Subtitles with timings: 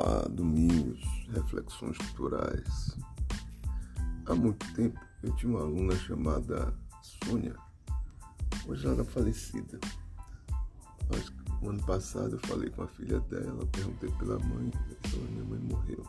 [0.00, 1.00] Olá, domingos,
[1.34, 2.96] reflexões culturais.
[4.26, 6.72] Há muito tempo eu tinha uma aluna chamada
[7.02, 7.56] Sônia.
[8.68, 9.76] Hoje ela era falecida.
[11.08, 15.44] Que no ano passado eu falei com a filha dela, perguntei pela mãe, a minha
[15.44, 16.06] mãe morreu.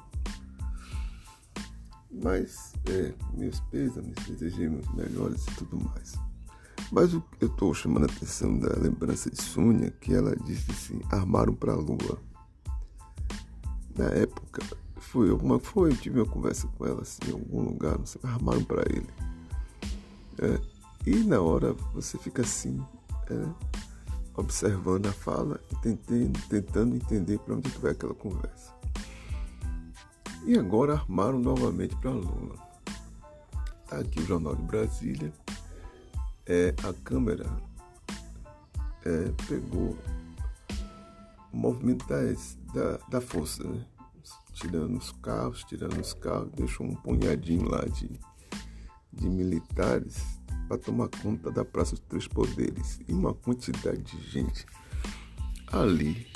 [2.12, 6.14] Mas, é, meus pêsames, desejemos melhores e tudo mais.
[6.92, 11.56] Mas eu estou chamando a atenção da lembrança de Sônia, que ela disse assim, armaram
[11.56, 12.29] para a lua
[14.00, 14.64] na época,
[14.96, 18.64] foi alguma foi, tive uma conversa com ela assim, em algum lugar, não sei, armaram
[18.64, 19.10] para ele.
[20.38, 20.60] É,
[21.06, 22.82] e na hora você fica assim,
[23.30, 23.46] é,
[24.38, 28.74] observando a fala tentando, tentando entender para onde que vai aquela conversa.
[30.46, 32.56] E agora armaram novamente para Lula.
[33.90, 35.34] Tá aqui o Jornal de Brasília.
[36.46, 37.46] É, a câmera
[39.06, 39.98] é, pegou
[41.52, 42.06] o movimento
[42.74, 43.86] da, da força, né?
[44.54, 48.10] tirando os carros, tirando os carros, deixou um punhadinho lá de,
[49.14, 53.00] de militares para tomar conta da Praça dos Três Poderes.
[53.08, 54.66] E uma quantidade de gente
[55.72, 56.28] ali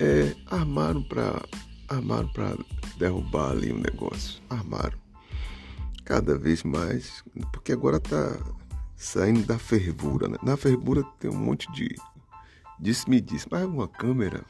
[0.00, 1.42] é, armaram para
[1.88, 2.56] armaram para
[2.98, 4.42] derrubar ali o negócio.
[4.50, 4.98] Armaram.
[6.04, 8.38] Cada vez mais, porque agora tá
[8.96, 10.36] saindo da fervura, né?
[10.42, 11.94] Na fervura tem um monte de
[12.78, 14.44] Disse-me disse, mas uma câmera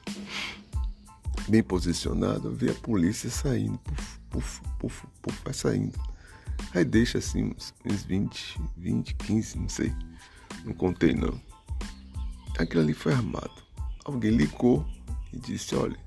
[1.49, 5.99] bem posicionada, vê a polícia saindo, puf, puf, puf, puf, vai saindo.
[6.75, 9.95] Aí deixa assim uns, uns 20, 20, 15, não sei.
[10.65, 11.41] Não contei não.
[12.59, 13.63] Aquilo ali foi armado.
[14.05, 14.85] Alguém ligou
[15.33, 15.99] e disse, olha,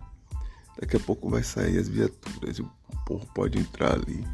[0.80, 2.70] daqui a pouco vai sair as viaturas o
[3.06, 4.26] povo pode entrar ali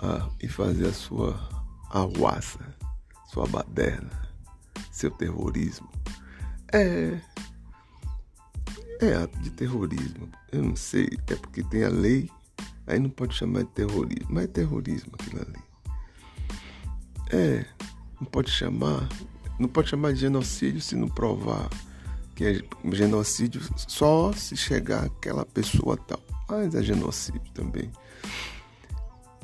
[0.00, 1.38] ah, e fazer a sua
[1.90, 2.74] arruaça,
[3.32, 4.30] sua baderna,
[4.90, 5.88] seu terrorismo.
[6.72, 7.20] É.
[9.00, 10.28] É ato de terrorismo.
[10.52, 11.08] Eu não sei.
[11.26, 12.30] É porque tem a lei.
[12.86, 14.26] Aí não pode chamar de terrorismo.
[14.30, 15.62] Mas é terrorismo aquilo ali.
[17.30, 17.66] É.
[18.20, 19.08] Não pode chamar.
[19.58, 21.68] Não pode chamar de genocídio se não provar
[22.36, 26.20] que é genocídio só se chegar aquela pessoa tal.
[26.48, 27.90] Mas é genocídio também.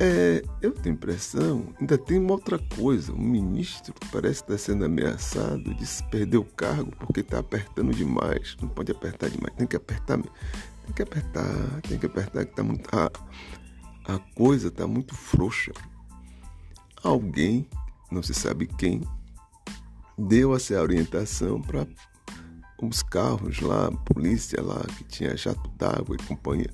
[0.05, 3.13] É, eu tenho impressão, ainda tem uma outra coisa.
[3.13, 8.57] O ministro parece estar sendo ameaçado de perder o cargo porque está apertando demais.
[8.61, 12.65] Não pode apertar demais, tem que apertar, tem que apertar, tem que apertar que tá
[12.65, 12.89] muito.
[12.93, 13.13] A,
[14.13, 15.71] a coisa está muito frouxa.
[17.01, 17.69] Alguém,
[18.11, 19.03] não se sabe quem,
[20.19, 21.87] deu essa orientação para
[22.83, 26.71] os carros lá, a polícia lá, que tinha jato d'água e companhia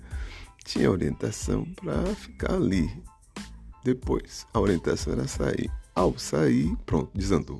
[0.68, 2.90] tinha orientação para ficar ali.
[3.88, 5.70] Depois, a orientação era sair.
[5.94, 7.58] Ao sair, pronto, desandou.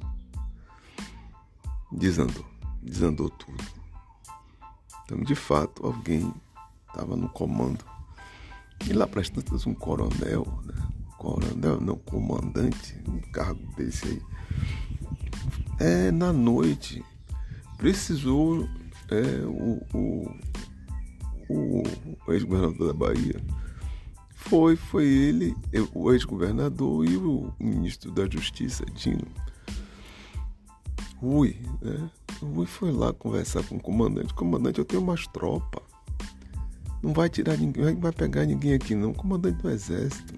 [1.91, 2.45] Desandou.
[2.83, 3.65] Desandou tudo.
[5.05, 6.31] Então, de fato, alguém
[6.87, 7.83] estava no comando.
[8.87, 10.75] E lá para as tantas, um coronel, né?
[11.17, 14.23] coronel, não, comandante, um cargo desse aí.
[15.81, 17.03] É, na noite,
[17.79, 18.69] precisou
[19.09, 20.39] é, o, o
[21.49, 21.83] o,
[22.29, 23.41] ex-governador da Bahia.
[24.39, 25.55] Foi, foi ele,
[25.93, 29.27] o ex-governador e o ministro da Justiça, Dino.
[31.17, 32.09] Rui, né?
[32.41, 34.33] Rui foi lá conversar com o comandante.
[34.33, 35.83] Comandante, eu tenho umas tropas.
[37.03, 39.13] Não vai tirar ninguém, não vai pegar ninguém aqui não.
[39.13, 40.35] Comandante do exército.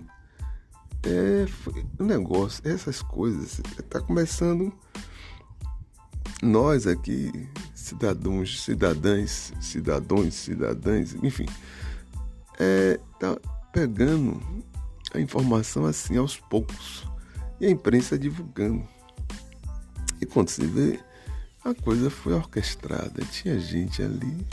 [1.03, 3.61] É, foi negócio, essas coisas.
[3.79, 4.73] Está começando
[6.43, 7.31] nós aqui
[7.75, 11.47] cidadãos, cidadãs, cidadãos, cidadãs, enfim,
[12.59, 13.39] é, tá
[13.73, 14.41] pegando
[15.15, 17.05] a informação assim aos poucos
[17.61, 18.87] e a imprensa divulgando.
[20.21, 21.01] E quando se vê,
[21.65, 23.25] a coisa foi orquestrada.
[23.31, 24.47] Tinha gente ali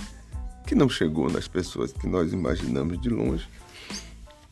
[0.66, 3.48] que não chegou nas pessoas que nós imaginamos de longe,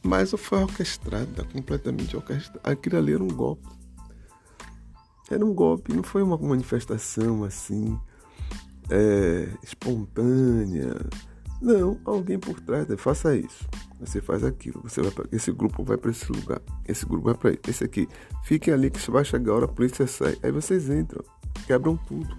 [0.02, 2.62] mas foi orquestrada, completamente orquestrada.
[2.64, 3.68] Aquilo ali era um golpe.
[5.30, 8.00] Era um golpe, não foi uma manifestação assim
[8.90, 10.96] é, espontânea.
[11.62, 13.68] Não, alguém por trás, faça isso.
[14.00, 14.82] Você faz aquilo.
[14.84, 16.62] Você vai pra, esse grupo vai para esse lugar.
[16.88, 18.08] Esse grupo vai para esse aqui.
[18.44, 20.38] Fiquem ali que vai chegar a hora, a polícia sai.
[20.44, 21.24] Aí vocês entram,
[21.66, 22.38] quebram tudo.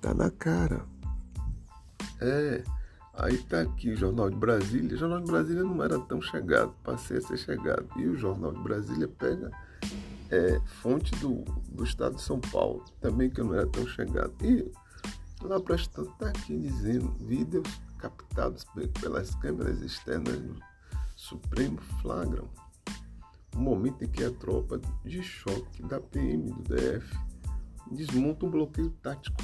[0.00, 0.84] Tá na cara.
[2.20, 2.62] É.
[3.14, 4.94] Aí tá aqui o Jornal de Brasília.
[4.94, 7.86] O Jornal de Brasília não era tão chegado, passei a ser chegado.
[7.96, 9.50] E o Jornal de Brasília pega
[10.30, 14.32] é, fonte do, do estado de São Paulo, também que eu não era tão chegado.
[14.40, 14.70] E
[15.42, 17.62] Lá prestando está aqui dizendo vídeos
[17.98, 18.64] captados
[19.00, 20.56] pelas câmeras externas do
[21.16, 22.48] Supremo flagram
[23.58, 27.18] o momento em que a tropa de choque da PM do DF
[27.90, 29.36] desmonta um bloqueio tático.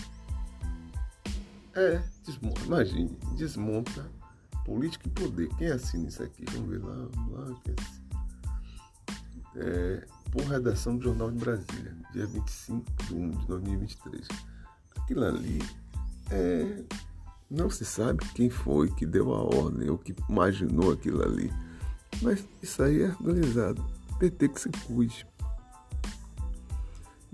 [1.74, 4.08] É, desmonta, imagine, desmonta
[4.64, 5.48] política e poder.
[5.56, 6.44] Quem assina isso aqui?
[6.52, 7.60] Vamos ver lá, lá?
[9.56, 14.28] É, por redação do Jornal de Brasília, dia 25 de 1 de 2023.
[14.96, 15.58] Aquilo ali
[16.30, 16.84] é,
[17.50, 21.52] não se sabe quem foi que deu a ordem ou que imaginou aquilo ali.
[22.22, 23.84] Mas isso aí é organizado.
[24.18, 25.26] PT que se cuide.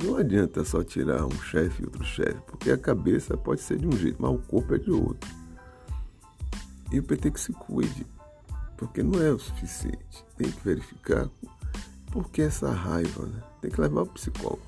[0.02, 3.86] Não adianta só tirar um chefe e outro chefe, porque a cabeça pode ser de
[3.86, 5.30] um jeito, mas o corpo é de outro.
[6.90, 8.06] E o PT que se cuide,
[8.78, 10.24] porque não é o suficiente.
[10.36, 11.28] Tem que verificar
[12.10, 13.42] por que essa raiva, né?
[13.60, 14.62] Tem que levar o psicólogo.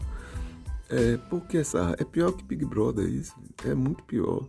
[0.90, 1.96] É, porque essa raiva.
[1.98, 3.34] É pior que Big Brother isso.
[3.64, 4.46] É muito pior.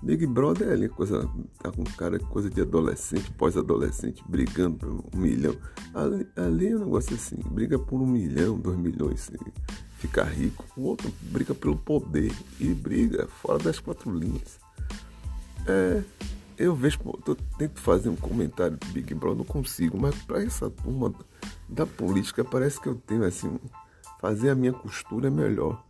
[0.00, 1.28] Big Brother é ali, coisa,
[1.58, 5.56] tá com cara coisa de adolescente, pós-adolescente, brigando por um milhão.
[5.92, 9.52] Ali, ali é um negócio assim, briga por um milhão, dois milhões, assim,
[9.98, 10.64] ficar rico.
[10.76, 14.60] O outro briga pelo poder e briga fora das quatro linhas.
[15.66, 16.02] É,
[16.56, 20.70] eu vejo, eu tento fazer um comentário do Big Brother, não consigo, mas para essa
[20.70, 21.12] turma
[21.68, 23.58] da política parece que eu tenho assim,
[24.20, 25.84] fazer a minha costura é melhor.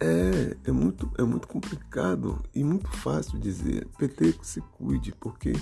[0.00, 3.86] É, é muito, é muito complicado e muito fácil dizer.
[3.98, 5.52] PT que se cuide, porque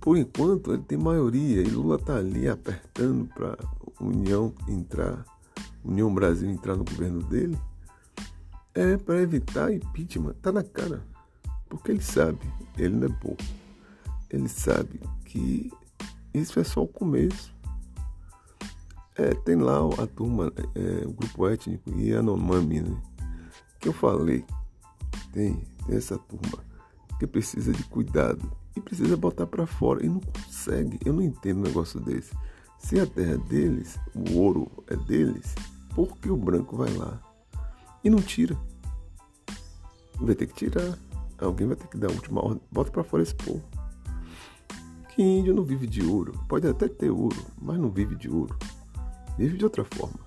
[0.00, 3.56] por enquanto ele tem maioria e Lula tá ali apertando para
[4.00, 5.24] União entrar,
[5.84, 7.58] União Brasil entrar no governo dele.
[8.74, 11.02] É para evitar impeachment, tá na cara.
[11.68, 12.40] Porque ele sabe,
[12.76, 13.36] ele não é bobo.
[14.28, 15.72] Ele sabe que
[16.34, 17.54] isso é só o começo.
[19.16, 23.02] É, tem lá a turma, é, o grupo étnico e Yanomami, né?
[23.86, 24.44] Que eu falei.
[25.32, 26.58] Tem, essa turma
[27.20, 30.98] que precisa de cuidado e precisa botar para fora e não consegue.
[31.04, 32.34] Eu não entendo um negócio desse.
[32.80, 35.54] Se a terra é deles, o ouro é deles,
[35.94, 37.22] por que o branco vai lá
[38.02, 38.58] e não tira?
[40.16, 40.98] Vai ter que tirar.
[41.38, 42.62] Alguém vai ter que dar a última ordem.
[42.72, 43.62] Bota para fora esse povo.
[45.14, 46.32] Que índio não vive de ouro.
[46.48, 48.58] Pode até ter ouro, mas não vive de ouro.
[49.38, 50.18] Vive de outra forma.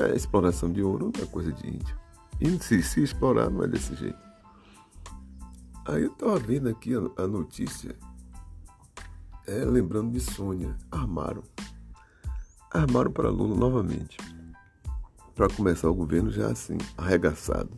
[0.00, 2.07] A exploração de ouro não é coisa de índio.
[2.40, 4.28] E se, se explorar não é desse jeito.
[5.86, 7.96] Aí eu estava vendo aqui a, a notícia,
[9.46, 10.76] é, lembrando de Sônia.
[10.90, 11.42] Armaram.
[12.70, 14.18] Armaram para Lula novamente.
[15.34, 17.70] Para começar o governo já assim, arregaçado.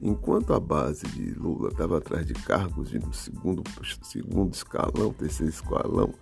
[0.00, 3.62] Enquanto a base de Lula estava atrás de cargos de segundo,
[4.02, 6.12] segundo escalão, terceiro escalão,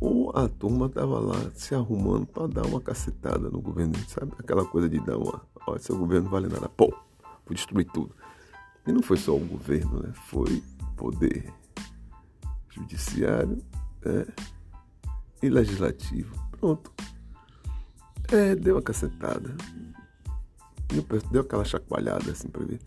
[0.00, 4.32] ou a turma estava lá se arrumando para dar uma cacetada no governo, sabe?
[4.38, 6.88] Aquela coisa de dar uma, ó, seu governo vale nada, pô,
[7.44, 8.14] vou destruir tudo.
[8.86, 10.12] E não foi só o governo, né?
[10.26, 10.62] Foi
[10.96, 11.52] poder
[12.70, 13.62] judiciário
[14.04, 14.26] né?
[15.42, 16.34] e legislativo.
[16.52, 16.92] Pronto.
[18.30, 19.54] É, deu uma cacetada
[21.30, 22.80] deu aquela chacoalhada assim para ver,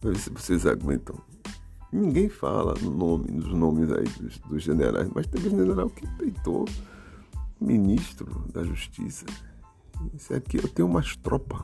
[0.00, 1.16] pra ver se vocês aguentam.
[1.92, 6.06] Ninguém fala no nome, nos nomes aí dos, dos generais, mas teve um general que
[6.16, 6.64] peitou
[7.60, 9.26] ministro da Justiça.
[10.14, 11.60] Isso aqui eu tenho umas tropas.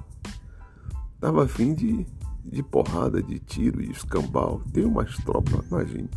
[1.19, 2.07] Tava afim de,
[2.45, 4.63] de porrada, de tiro e escambau.
[4.71, 6.11] Tem umas tropas, imagine.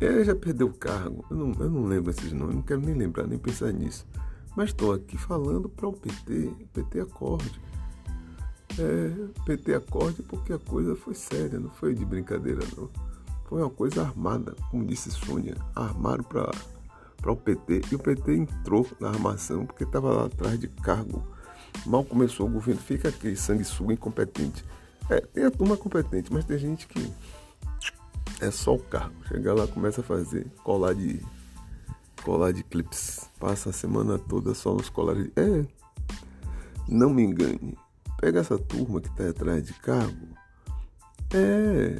[0.00, 1.24] Ele já perdeu o cargo.
[1.30, 4.06] Eu não, eu não lembro esses nomes, não quero nem lembrar, nem pensar nisso.
[4.54, 6.52] Mas estou aqui falando para o PT.
[6.60, 7.60] O PT acorde
[8.78, 12.88] é, PT acorde porque a coisa foi séria, não foi de brincadeira não.
[13.46, 16.52] Foi uma coisa armada, como disse Sônia, armaram para
[17.32, 21.22] o PT e o PT entrou na armação porque estava lá atrás de cargo.
[21.86, 24.64] Mal começou o governo, fica aquele sanguessuga incompetente.
[25.08, 27.10] É, tem a turma competente, mas tem gente que
[28.40, 29.14] é só o cargo.
[29.26, 31.20] Chega lá, começa a fazer colar de
[32.22, 33.30] colar de clips.
[33.40, 35.30] Passa a semana toda só nos colares.
[35.36, 35.64] É,
[36.86, 37.76] não me engane.
[38.18, 40.28] Pega essa turma que está atrás de cargo,
[41.32, 41.98] é,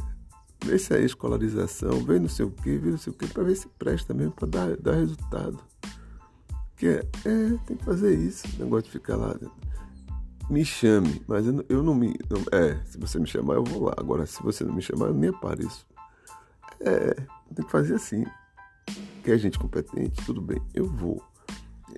[0.64, 3.42] vê se é escolarização, vê não sei o que, vê não sei o que, para
[3.42, 5.58] ver se presta mesmo para dar, dar resultado.
[6.76, 9.34] Que é, é, tem que fazer isso, negócio de ficar lá.
[10.48, 12.14] Me chame, mas eu não, eu não me.
[12.30, 13.94] Não, é, se você me chamar, eu vou lá.
[13.98, 15.86] Agora, se você não me chamar, eu nem apareço.
[16.80, 17.14] É,
[17.54, 18.24] tem que fazer assim.
[19.22, 21.22] Quer gente competente, tudo bem, eu vou.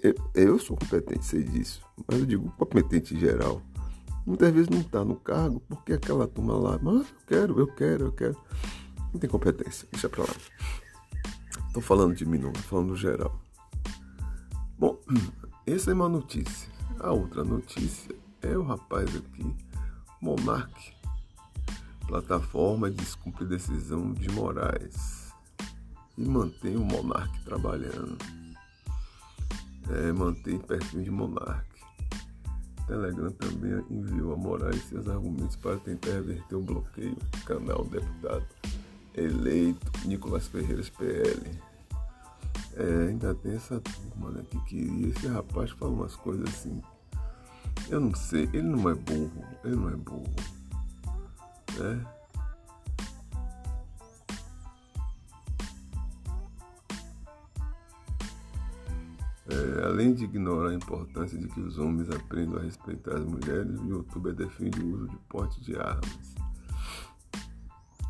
[0.02, 1.80] Eu, eu sou competente, sei disso.
[2.08, 3.62] Mas eu digo competente em geral.
[4.26, 8.04] Muitas vezes não está no cargo porque aquela turma lá, mas eu quero, eu quero,
[8.06, 8.36] eu quero.
[9.12, 10.34] Não tem competência, deixa pra lá.
[11.66, 13.40] Estou falando de mim, não, estou falando geral.
[14.78, 14.98] Bom,
[15.66, 16.68] essa é uma notícia.
[16.98, 19.56] A outra notícia é o rapaz aqui,
[20.20, 20.92] Monarque,
[22.06, 25.32] plataforma descumpre decisão de Moraes
[26.18, 28.18] e mantém o Monarque trabalhando.
[29.88, 31.79] É, mantém perfil de Monarque.
[32.90, 37.16] Telegram também enviou a Moraes seus argumentos para tentar reverter o bloqueio.
[37.46, 38.44] Canal deputado
[39.14, 41.40] eleito Nicolas Ferreiras PL.
[42.74, 45.08] É, ainda tem essa turma né, que queria.
[45.08, 46.82] Esse rapaz fala umas coisas assim.
[47.88, 50.34] Eu não sei, ele não é burro, ele não é burro.
[51.78, 52.06] Né?
[59.60, 63.78] É, além de ignorar a importância de que os homens aprendam a respeitar as mulheres,
[63.78, 66.34] o youtuber defende o uso de porte de armas.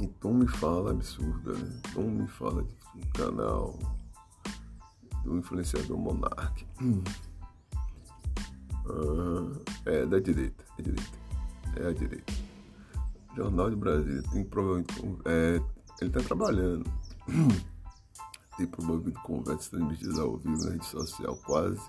[0.01, 1.81] Então me fala absurda, né?
[1.89, 3.79] Então me fala de um canal
[5.25, 6.67] do influenciador Monark.
[8.93, 11.19] Ah, é da direita, é direita.
[11.77, 12.33] É a direita.
[13.37, 14.93] Jornal de Brasília tem provavelmente.
[15.27, 15.63] É,
[16.01, 16.91] ele está trabalhando.
[18.61, 21.81] tem promovido conversas transmitidas ao vivo na rede social quase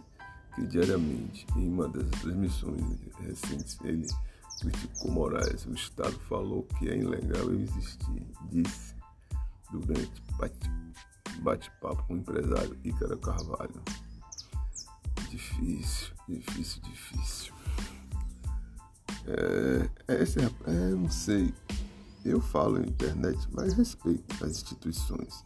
[0.55, 1.45] que diariamente.
[1.57, 2.81] Em uma dessas transmissões
[3.19, 4.07] recentes, ele
[4.59, 5.65] criticou Moraes.
[5.65, 8.95] O Estado falou que é ilegal eu existir, disse
[9.69, 10.21] durante
[11.41, 13.81] bate-papo com o empresário Ícaro Carvalho.
[15.29, 17.53] Difícil, difícil, difícil.
[19.25, 21.53] É, é esse é, não sei.
[22.23, 25.43] Eu falo na internet, mas respeito as instituições.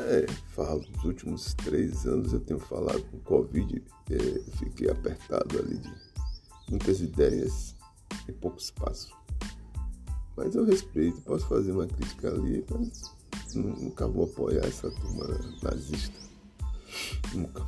[0.00, 5.76] É, falo, nos últimos três anos eu tenho falado com Covid, é, fiquei apertado ali
[5.76, 5.92] de
[6.70, 7.74] muitas ideias
[8.28, 9.12] e pouco espaço.
[10.36, 13.16] Mas eu respeito, posso fazer uma crítica ali, mas
[13.56, 15.26] nunca vou apoiar essa turma
[15.64, 16.16] nazista.
[17.34, 17.66] Nunca.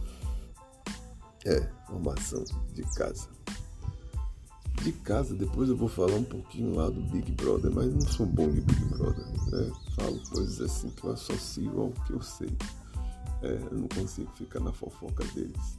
[1.44, 2.44] É, formação
[2.74, 3.28] de casa.
[4.82, 8.24] De casa, depois eu vou falar um pouquinho lá do Big Brother, mas não sou
[8.24, 9.26] bom de Big Brother.
[9.52, 9.72] Né?
[9.94, 12.50] Falo coisas assim que eu associo ao que eu sei.
[13.42, 15.78] É, eu não consigo ficar na fofoca deles.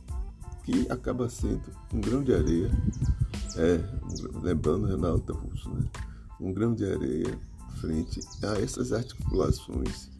[0.64, 2.70] Que acaba sendo um grão de areia.
[3.58, 3.84] É,
[4.44, 5.90] lembrando Renato Russo, né?
[6.40, 7.40] Um grão de areia
[7.80, 10.12] frente a essas articulações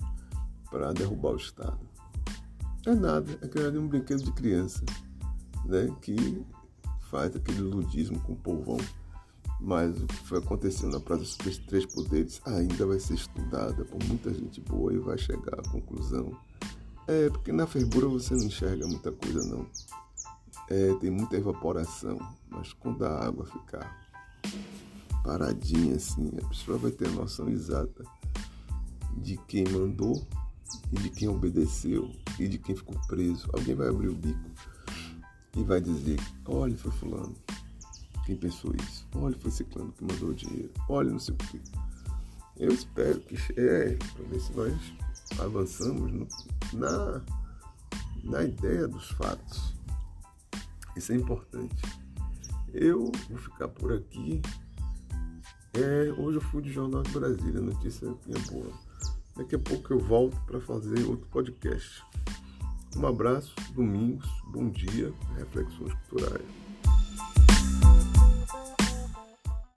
[0.72, 1.80] para derrubar o Estado.
[2.88, 4.84] É nada, é criar um brinquedo de criança,
[5.66, 5.88] né?
[6.02, 6.44] Que
[7.12, 8.78] faz aquele ludismo com o povão.
[9.60, 14.04] Mas o que foi acontecendo na Praça dos Três Poderes ainda vai ser estudada por
[14.06, 16.36] muita gente boa e vai chegar à conclusão.
[17.08, 19.68] É, porque na fervura você não enxerga muita coisa não.
[20.70, 22.18] É, tem muita evaporação,
[22.50, 24.10] mas quando a água ficar
[25.24, 28.04] paradinha assim, a pessoa vai ter a noção exata
[29.18, 30.26] de quem mandou
[30.92, 33.50] e de quem obedeceu e de quem ficou preso.
[33.54, 34.50] Alguém vai abrir o bico
[35.56, 37.36] e vai dizer: olha, foi Fulano
[38.26, 41.62] quem pensou isso, olha, foi Ciclano que mandou o dinheiro, olha, não sei o que.
[42.58, 44.74] Eu espero que é, para ver se nós
[45.40, 46.28] avançamos no,
[46.74, 47.22] na,
[48.24, 49.74] na ideia dos fatos.
[50.96, 51.82] Isso é importante.
[52.74, 54.42] Eu vou ficar por aqui.
[55.74, 58.72] É, hoje eu fui de Jornal de Brasília, notícia é boa.
[59.36, 62.04] Daqui a pouco eu volto para fazer outro podcast.
[62.98, 66.61] Um abraço, domingos, bom dia, reflexões culturais.